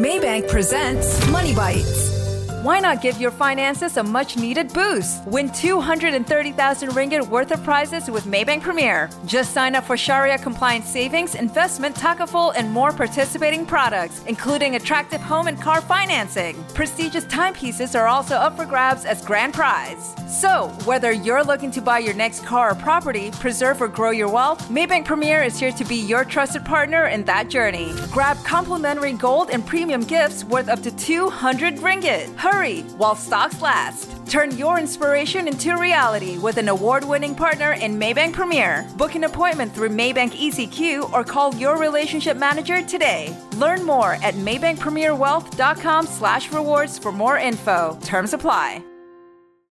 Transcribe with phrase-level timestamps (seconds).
[0.00, 2.19] Maybank presents Moneybites.
[2.62, 5.26] Why not give your finances a much needed boost?
[5.26, 9.08] Win 230,000 ringgit worth of prizes with Maybank Premier.
[9.24, 15.22] Just sign up for Sharia compliant savings, investment, takaful, and more participating products, including attractive
[15.22, 16.62] home and car financing.
[16.74, 20.14] Prestigious timepieces are also up for grabs as grand prize.
[20.28, 24.28] So, whether you're looking to buy your next car or property, preserve or grow your
[24.28, 27.94] wealth, Maybank Premier is here to be your trusted partner in that journey.
[28.10, 32.36] Grab complimentary gold and premium gifts worth up to 200 ringgit.
[32.36, 32.49] Hurry
[32.96, 34.10] while stocks last.
[34.26, 38.86] Turn your inspiration into reality with an award-winning partner in Maybank Premier.
[38.96, 43.36] Book an appointment through Maybank ECQ or call your relationship manager today.
[43.56, 47.98] Learn more at maybankpremierwealth.com slash rewards for more info.
[48.02, 48.89] Terms apply.